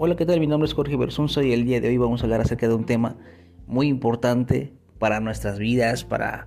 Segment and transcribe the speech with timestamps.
[0.00, 0.38] Hola, ¿qué tal?
[0.38, 2.74] Mi nombre es Jorge Bersunza y el día de hoy vamos a hablar acerca de
[2.74, 3.16] un tema
[3.66, 6.46] muy importante para nuestras vidas, para,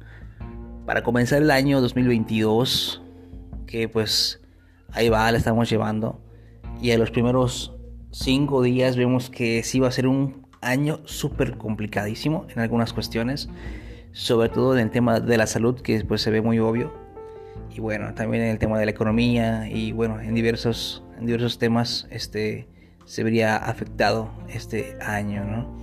[0.85, 3.03] para comenzar el año 2022,
[3.67, 4.39] que pues
[4.93, 6.21] ahí va, la estamos llevando.
[6.81, 7.75] Y a los primeros
[8.11, 13.49] cinco días vemos que sí va a ser un año súper complicadísimo en algunas cuestiones,
[14.13, 16.93] sobre todo en el tema de la salud, que pues se ve muy obvio.
[17.69, 21.57] Y bueno, también en el tema de la economía y bueno, en diversos, en diversos
[21.57, 22.70] temas, este
[23.05, 25.81] se vería afectado este año, ¿no?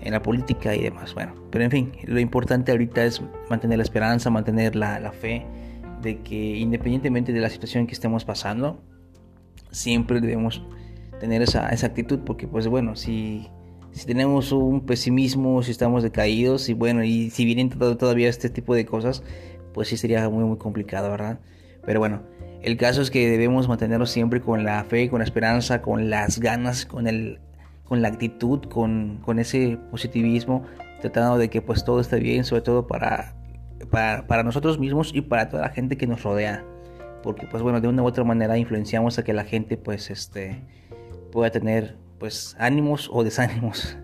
[0.00, 1.14] En la política y demás.
[1.14, 5.44] Bueno, pero en fin, lo importante ahorita es mantener la esperanza, mantener la, fe
[6.02, 8.80] de que independientemente de la situación que estemos pasando,
[9.70, 10.62] siempre debemos
[11.20, 13.48] tener esa, esa actitud porque pues bueno, si,
[13.90, 18.74] si tenemos un pesimismo, si estamos decaídos y bueno, y si vienen todavía este tipo
[18.74, 19.24] de cosas,
[19.74, 21.40] pues sí sería muy muy complicado, ¿verdad?
[21.84, 22.22] Pero bueno,
[22.62, 26.40] el caso es que debemos mantenernos siempre con la fe, con la esperanza, con las
[26.40, 27.38] ganas, con, el,
[27.84, 30.64] con la actitud, con, con ese positivismo,
[31.00, 33.34] tratando de que pues todo esté bien, sobre todo para,
[33.90, 36.64] para, nosotros mismos y para toda la gente que nos rodea.
[37.22, 40.60] Porque pues bueno, de una u otra manera influenciamos a que la gente pues este
[41.30, 43.96] pueda tener pues ánimos o desánimos.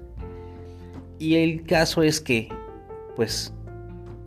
[1.18, 2.48] Y el caso es que
[3.16, 3.52] pues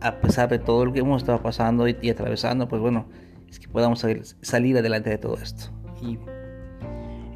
[0.00, 3.06] a pesar de todo lo que hemos estado pasando y atravesando, pues bueno,
[3.48, 4.04] es que podamos
[4.42, 5.70] salir adelante de todo esto.
[6.02, 6.18] Y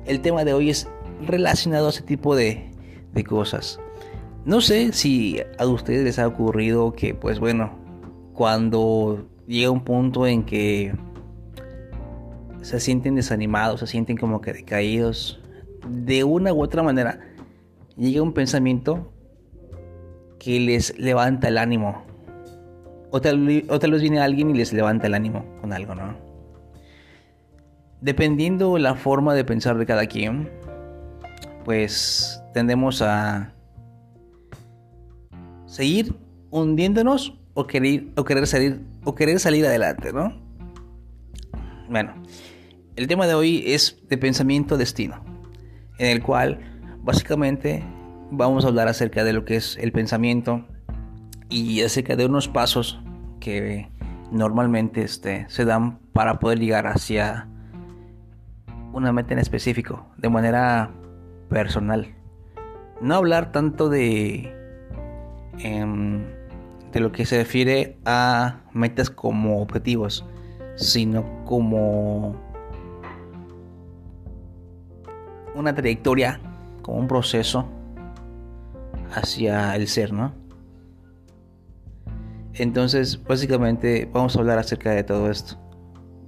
[0.06, 0.88] el tema de hoy es
[1.26, 2.70] relacionado a ese tipo de,
[3.12, 3.80] de cosas.
[4.44, 7.78] No sé si a ustedes les ha ocurrido que, pues bueno,
[8.34, 10.94] cuando llega un punto en que
[12.62, 15.40] se sienten desanimados, se sienten como que decaídos,
[15.88, 17.20] de una u otra manera,
[17.96, 19.12] llega un pensamiento
[20.38, 22.02] que les levanta el ánimo.
[23.14, 26.16] O tal, vez viene alguien y les levanta el ánimo con algo, ¿no?
[28.00, 30.50] Dependiendo la forma de pensar de cada quien,
[31.62, 33.52] pues tendemos a
[35.66, 36.14] seguir
[36.50, 40.34] hundiéndonos o querer, o querer salir o querer salir adelante, ¿no?
[41.90, 42.14] Bueno,
[42.96, 45.22] el tema de hoy es de pensamiento destino,
[45.98, 46.60] en el cual
[47.02, 47.84] básicamente
[48.30, 50.66] vamos a hablar acerca de lo que es el pensamiento
[51.52, 52.98] y acerca de unos pasos
[53.38, 53.90] que
[54.30, 57.46] normalmente este, se dan para poder llegar hacia
[58.94, 60.90] una meta en específico, de manera
[61.50, 62.14] personal.
[63.02, 64.50] No hablar tanto de,
[65.58, 66.24] em,
[66.90, 70.24] de lo que se refiere a metas como objetivos,
[70.76, 72.34] sino como
[75.54, 76.40] una trayectoria,
[76.80, 77.68] como un proceso
[79.14, 80.41] hacia el ser, ¿no?
[82.54, 85.58] Entonces, básicamente vamos a hablar acerca de todo esto.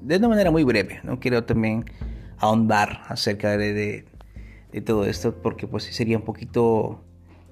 [0.00, 1.84] De una manera muy breve, no quiero también
[2.38, 4.04] ahondar acerca de,
[4.84, 7.02] todo esto porque pues sería un poquito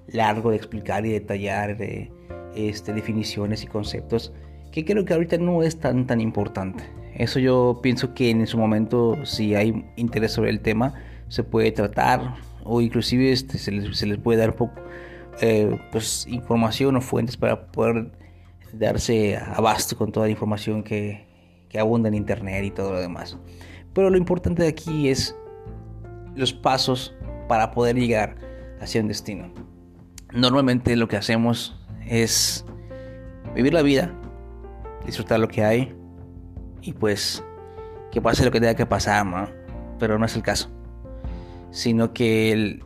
[0.09, 2.11] largo de explicar y detallar de,
[2.55, 4.33] este, definiciones y conceptos
[4.73, 6.83] que creo que ahorita no es tan tan importante.
[7.15, 10.95] Eso yo pienso que en su momento si hay interés sobre el tema
[11.29, 12.35] se puede tratar
[12.65, 14.75] o inclusive este, se, les, puede dar poco,
[15.41, 18.11] eh, pues, información o fuentes para poder
[18.73, 21.27] darse abasto con toda la información que,
[21.69, 23.39] que abunda en internet y todo lo demás.
[23.95, 25.37] Pero lo importante de aquí es
[26.35, 27.15] los pasos
[27.49, 28.37] para poder llegar
[28.81, 29.53] hacia un destino.
[30.33, 32.65] Normalmente lo que hacemos es
[33.55, 34.15] vivir la vida,
[35.05, 35.95] disfrutar lo que hay
[36.81, 37.45] y pues
[38.11, 39.49] que pase lo que tenga que pasar, ¿no?
[39.99, 40.71] Pero no es el caso.
[41.71, 42.85] Sino que el,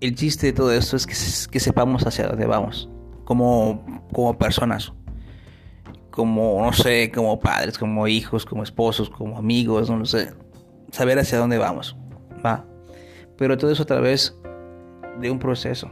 [0.00, 1.14] el chiste de todo esto es que,
[1.50, 2.90] que sepamos hacia dónde vamos
[3.26, 4.92] como, como personas,
[6.10, 10.32] como, no sé, como padres, como hijos, como esposos, como amigos, no sé,
[10.92, 11.96] saber hacia dónde vamos,
[12.44, 12.64] va.
[13.36, 14.38] Pero todo eso a través
[15.20, 15.90] de un proceso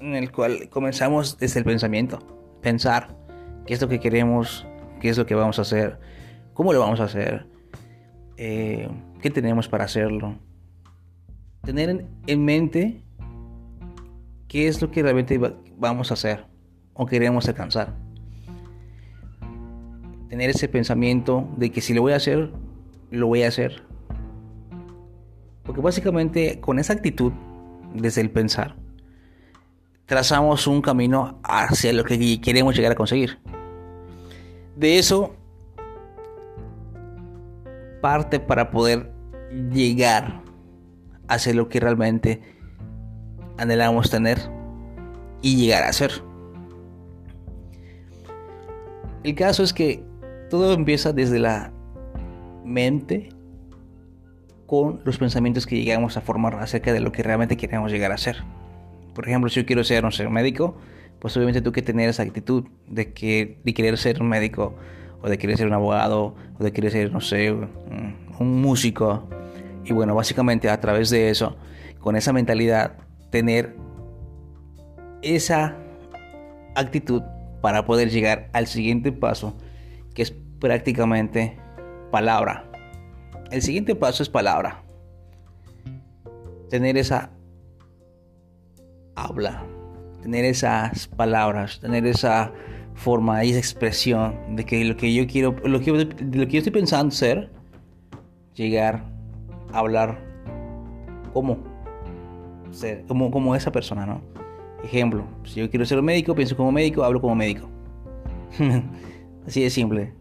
[0.00, 2.18] en el cual comenzamos desde el pensamiento,
[2.60, 3.16] pensar
[3.66, 4.66] qué es lo que queremos,
[5.00, 5.98] qué es lo que vamos a hacer,
[6.52, 7.46] cómo lo vamos a hacer,
[8.36, 8.88] eh,
[9.22, 10.36] qué tenemos para hacerlo.
[11.62, 13.02] Tener en mente
[14.46, 15.40] qué es lo que realmente
[15.84, 16.46] vamos a hacer
[16.94, 17.94] o queremos alcanzar.
[20.28, 22.50] Tener ese pensamiento de que si lo voy a hacer,
[23.10, 23.82] lo voy a hacer.
[25.62, 27.32] Porque básicamente con esa actitud,
[27.94, 28.76] desde el pensar,
[30.06, 33.38] trazamos un camino hacia lo que queremos llegar a conseguir.
[34.76, 35.36] De eso
[38.00, 39.12] parte para poder
[39.70, 40.42] llegar
[41.28, 42.42] hacia lo que realmente
[43.56, 44.53] anhelamos tener
[45.44, 46.10] y llegar a ser.
[49.22, 50.02] El caso es que
[50.48, 51.70] todo empieza desde la
[52.64, 53.28] mente
[54.66, 58.16] con los pensamientos que llegamos a formar acerca de lo que realmente queremos llegar a
[58.16, 58.42] ser.
[59.14, 60.76] Por ejemplo, si yo quiero ser, no sé, médico,
[61.18, 64.74] pues obviamente tú que tener esa actitud de, que, de querer ser un médico,
[65.20, 69.28] o de querer ser un abogado, o de querer ser, no sé, un músico.
[69.84, 71.56] Y bueno, básicamente a través de eso,
[72.00, 72.96] con esa mentalidad,
[73.30, 73.83] tener
[75.24, 75.76] esa
[76.74, 77.22] actitud
[77.60, 79.56] para poder llegar al siguiente paso,
[80.14, 81.56] que es prácticamente
[82.10, 82.70] palabra.
[83.50, 84.82] El siguiente paso es palabra.
[86.68, 87.30] Tener esa
[89.14, 89.64] habla,
[90.22, 92.52] tener esas palabras, tener esa
[92.94, 96.58] forma y esa expresión de que lo que yo quiero, lo que, lo que yo
[96.58, 97.50] estoy pensando ser,
[98.54, 99.04] llegar
[99.72, 100.18] a hablar
[101.32, 101.58] como,
[102.70, 104.33] ser, como, como esa persona, ¿no?
[104.84, 107.70] Ejemplo, si yo quiero ser médico, pienso como médico, hablo como médico.
[109.46, 110.12] Así de simple.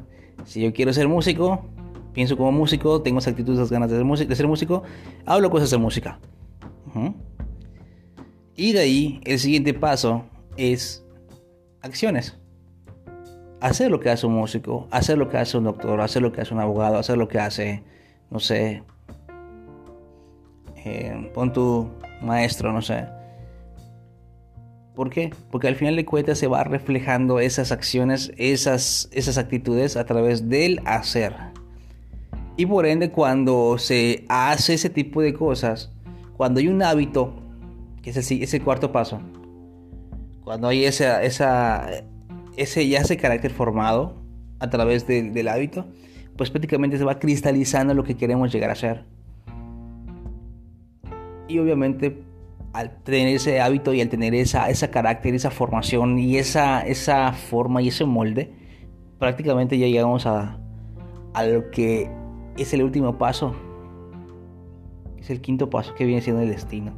[0.45, 1.65] Si yo quiero ser músico,
[2.13, 4.83] pienso como músico, tengo esa actitud, esas ganas de ser, de ser músico,
[5.25, 6.17] hablo cosas de música.
[8.55, 10.23] Y de ahí, el siguiente paso
[10.55, 11.05] es
[11.81, 12.37] acciones.
[13.59, 16.39] Hacer lo que hace un músico, hacer lo que hace un doctor, hacer lo que
[16.39, 17.83] hace un abogado, hacer lo que hace,
[18.29, 18.83] no sé,
[20.85, 21.89] eh, pon tu
[22.21, 23.05] maestro, no sé
[24.95, 25.31] ¿Por qué?
[25.49, 30.49] Porque al final de cuentas se va reflejando esas acciones, esas, esas actitudes a través
[30.49, 31.33] del hacer.
[32.57, 35.91] Y por ende cuando se hace ese tipo de cosas,
[36.37, 37.33] cuando hay un hábito,
[38.03, 39.19] que es el, es el cuarto paso,
[40.43, 41.87] cuando hay esa, esa,
[42.55, 44.21] ese ya ese carácter formado
[44.59, 45.85] a través del hábito,
[46.37, 49.05] pues prácticamente se va cristalizando lo que queremos llegar a ser.
[51.47, 52.23] Y obviamente
[52.73, 57.31] al tener ese hábito y al tener esa, esa carácter, esa formación y esa, esa
[57.31, 58.51] forma y ese molde,
[59.19, 60.59] prácticamente ya llegamos a,
[61.33, 62.09] a lo que
[62.57, 63.55] es el último paso.
[65.19, 66.93] Es el quinto paso que viene siendo el destino.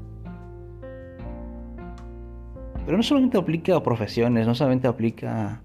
[2.85, 5.61] Pero no solamente aplica a profesiones, no solamente aplica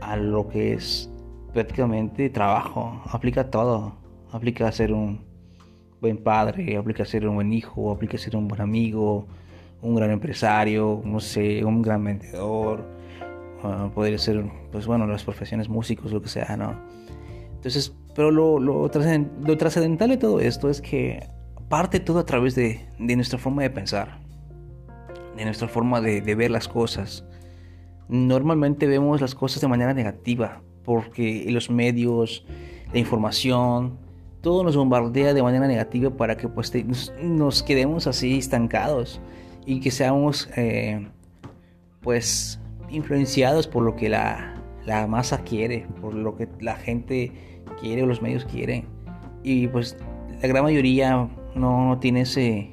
[0.00, 1.10] a lo que es
[1.52, 3.96] prácticamente trabajo, aplica a todo.
[4.32, 5.25] Aplica a ser un,
[6.00, 9.26] buen padre, aplica a ser un buen hijo, aplica a ser un buen amigo,
[9.82, 12.84] un gran empresario, no sé, un gran vendedor,
[13.62, 16.74] uh, podría ser, pues bueno, las profesiones músicos, lo que sea, ¿no?
[17.54, 21.26] Entonces, pero lo, lo, trascendental de todo esto es que
[21.68, 24.20] parte todo a través de, de nuestra forma de pensar,
[25.36, 27.24] de nuestra forma de, de ver las cosas.
[28.08, 32.46] Normalmente vemos las cosas de manera negativa, porque los medios,
[32.92, 33.98] la información,
[34.46, 36.72] todo nos bombardea de manera negativa para que pues
[37.20, 39.20] nos, quedemos así estancados
[39.66, 41.08] y que seamos eh,
[42.00, 44.54] pues influenciados por lo que la,
[45.08, 47.32] masa quiere, por lo que la gente
[47.80, 48.84] quiere o los medios quieren.
[49.42, 49.96] Y pues
[50.40, 52.70] la gran mayoría no, tiene ese,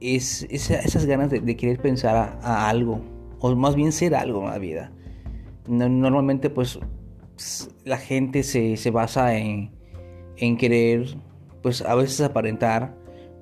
[0.00, 3.00] es, esas ganas de, querer pensar a, algo,
[3.38, 4.92] o más bien ser algo en la vida.
[5.66, 6.78] normalmente pues
[7.84, 9.75] la gente se, se basa en,
[10.36, 11.16] en querer,
[11.62, 12.94] pues a veces aparentar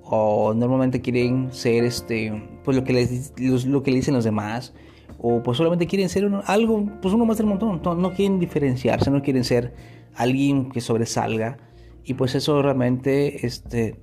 [0.02, 3.32] o normalmente quieren ser este, pues lo que les
[3.67, 4.75] lo que le dicen los demás
[5.19, 9.23] o pues solamente quieren ser algo, pues uno más del montón, no, quieren diferenciarse, no
[9.23, 9.75] quieren ser
[10.14, 11.56] alguien que sobresalga
[12.05, 13.96] y pues eso realmente este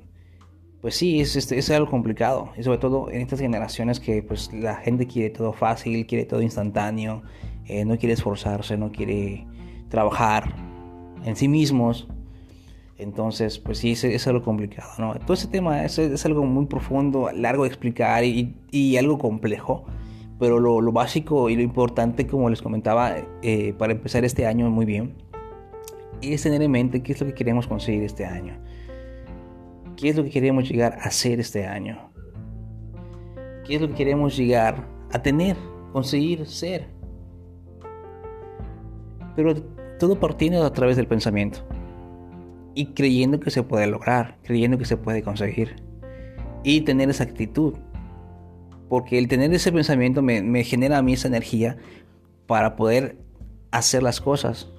[0.81, 2.51] pues sí, es, este, es algo complicado.
[2.57, 6.41] Y sobre todo en estas generaciones que pues la gente quiere todo fácil, quiere todo
[6.41, 7.21] instantáneo,
[7.67, 9.45] eh, no quiere esforzarse, no quiere
[9.89, 10.55] trabajar
[11.24, 12.07] en sí mismos.
[13.01, 15.15] Entonces, pues sí, es, algo complicado, ¿no?
[15.15, 19.86] Todo ese tema es, algo muy profundo, largo de explicar y, algo complejo,
[20.38, 24.86] pero lo, básico y lo importante, como les comentaba, eh, para empezar este año muy
[24.86, 25.15] bien,
[26.22, 28.55] es tener en mente qué es lo que queremos conseguir este año.
[29.98, 32.12] ¿Qué es lo que queremos llegar a hacer este año?
[33.65, 35.58] ¿Qué es lo que queremos llegar a tener,
[35.91, 36.86] conseguir, ser?
[39.36, 39.55] Pero
[39.98, 41.65] todo partiendo a través del pensamiento
[42.75, 45.75] y creyendo que se puede lograr, creyendo que se puede conseguir
[46.63, 47.75] y tener esa actitud.
[48.89, 51.77] Porque el tener ese pensamiento me, genera a mí esa energía
[52.45, 53.17] para poder
[53.71, 54.69] hacer las cosas.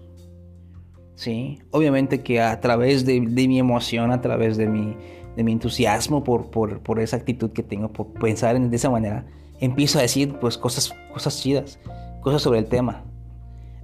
[1.15, 1.61] ¿Sí?
[1.71, 4.97] Obviamente que a través de, mi emoción, a través de mi,
[5.37, 9.25] de mi entusiasmo por, por, esa actitud que tengo, por pensar de esa manera,
[9.61, 11.79] empiezo a decir pues cosas, cosas chidas,
[12.21, 13.05] cosas sobre el tema.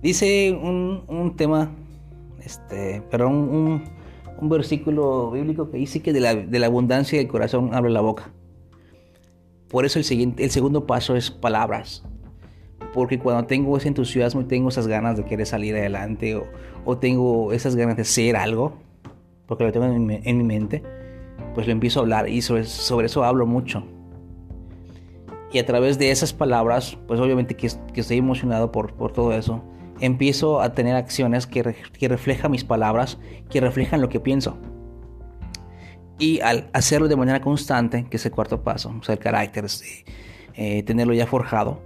[0.02, 1.70] Dice un, un tema,
[2.40, 3.82] este, pero un
[4.40, 8.30] versículo bíblico que dice que de la, abundancia del corazón abre la boca.
[9.68, 12.04] Por eso el, siguiente, el segundo paso es palabras.
[12.94, 16.40] Porque cuando tengo ese entusiasmo y tengo esas ganas de querer salir adelante
[16.84, 18.74] o, tengo esas ganas de ser algo,
[19.46, 20.82] porque lo tengo en mi, mente,
[21.54, 23.84] pues lo empiezo a hablar y sobre, sobre, eso hablo mucho.
[25.52, 29.32] Y a través de esas palabras, pues obviamente que, que estoy emocionado por, por todo
[29.32, 29.62] eso,
[30.00, 33.18] empiezo a tener acciones que, que reflejan mis palabras,
[33.50, 34.58] que reflejan lo que pienso.
[36.18, 39.66] Y al hacerlo de manera constante, que es el cuarto paso, o sea, el carácter,
[40.54, 41.80] eh, tenerlo ya forjado,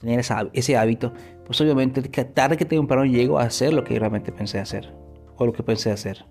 [0.00, 0.20] tener
[0.52, 1.12] ese hábito,
[1.46, 4.92] pues obviamente tarde que temprano llego a hacer lo que realmente pensé hacer,
[5.36, 6.26] o lo que pensé hacer.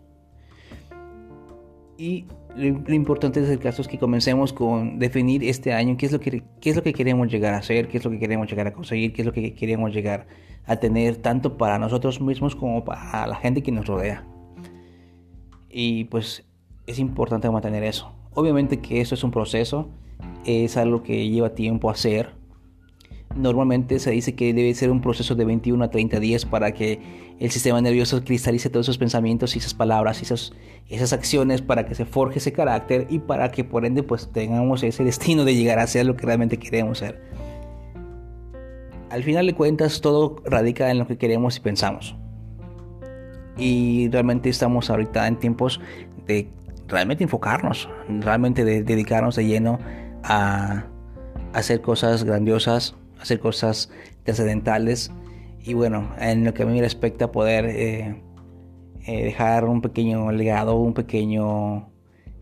[1.98, 2.25] Y
[2.57, 6.43] lo, importante el caso es que comencemos con definir este año qué es, lo que,
[6.59, 8.73] qué es lo que queremos llegar a hacer, qué es lo que queremos llegar a
[8.73, 10.27] conseguir, qué es lo que queremos llegar
[10.65, 14.25] a tener, tanto para nosotros mismos como para la gente que nos rodea.
[15.69, 16.45] Y pues
[16.87, 18.11] es importante mantener eso.
[18.33, 19.89] Obviamente que eso es un proceso,
[20.45, 22.31] es algo que lleva tiempo hacer.
[23.38, 27.00] Normalmente se dice que debe ser un proceso de 21 a 30 días para que
[27.39, 30.53] el sistema nervioso cristalice todos esos pensamientos y esas palabras y esas,
[30.89, 34.82] esas acciones para que se forje ese carácter y para que por ende pues tengamos
[34.84, 37.22] ese destino de llegar a ser lo que realmente queremos ser.
[39.10, 42.15] Al final de cuentas todo radica en lo que queremos y pensamos.
[43.58, 45.79] Y realmente estamos ahorita en tiempos
[46.25, 46.50] de
[46.88, 49.79] realmente enfocarnos, realmente dedicarnos de lleno
[50.24, 50.86] a,
[51.53, 53.89] hacer cosas grandiosas, hacer cosas
[54.24, 55.12] trascendentales
[55.67, 58.24] y bueno, en lo que a mí respecta poder eh,
[59.05, 61.89] eh, dejar un pequeño legado, un pequeño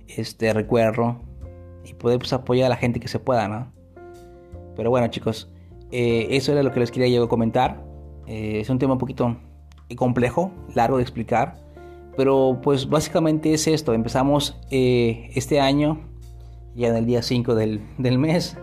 [0.08, 1.22] este recuerdo
[1.84, 3.74] y poder pues, apoyar a la gente que se pueda, ¿no?
[4.76, 5.52] Pero bueno chicos,
[5.92, 7.84] eh, eso era lo que les quería yo comentar.
[8.28, 9.38] es un tema un poquito
[9.96, 11.58] complejo, largo de explicar,
[12.16, 16.00] pero pues básicamente es esto, empezamos este año
[16.76, 18.56] ya en el día 5 del, del mes.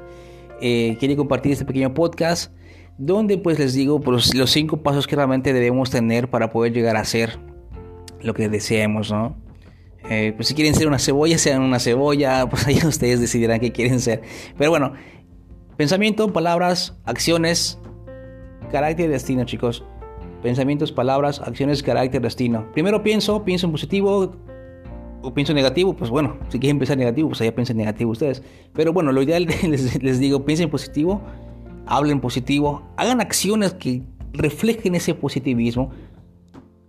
[0.64, 2.52] Eh, compartir este pequeño podcast
[2.98, 7.04] donde pues les digo los cinco pasos que realmente debemos tener para poder llegar a
[7.04, 7.38] ser
[8.20, 9.36] lo que deseemos, ¿no?
[10.08, 13.72] Eh, pues si quieren ser una cebolla, sean una cebolla, pues ahí ustedes decidirán qué
[13.72, 14.22] quieren ser.
[14.56, 14.92] Pero bueno,
[15.76, 17.80] pensamiento, palabras, acciones,
[18.70, 19.84] carácter y destino, chicos.
[20.42, 22.70] Pensamientos, palabras, acciones, carácter, destino.
[22.72, 24.36] Primero pienso, pienso en positivo,
[25.22, 28.42] o pienso negativo, pues bueno, si quieren pensar negativo, pues allá piensen negativo ustedes.
[28.72, 31.20] Pero bueno, lo ideal les, les digo, piensen positivo,
[31.86, 34.02] hablen positivo, hagan acciones que
[34.32, 35.90] reflejen ese positivismo.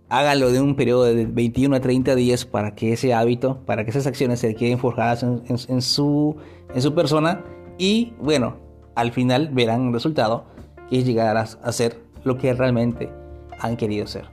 [0.08, 3.90] Háganlo de un periodo de 21 a 30 días para que ese hábito, para que
[3.90, 6.36] esas acciones se queden forjadas en, su,
[6.74, 7.42] en su persona.
[7.78, 8.56] Y bueno,
[8.94, 10.44] al final verán un resultado
[10.88, 13.10] que es llegar a, a ser lo que realmente
[13.58, 14.26] han querido ser.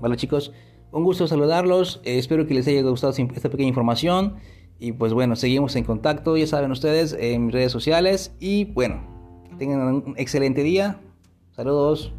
[0.00, 0.52] Bueno chicos,
[0.92, 4.36] un gusto saludarlos, eh, espero que les haya gustado esta pequeña información
[4.78, 9.02] y pues bueno, seguimos en contacto, ya saben ustedes, en mis redes sociales y bueno,
[9.58, 11.00] tengan un excelente día.
[11.52, 12.12] Saludos.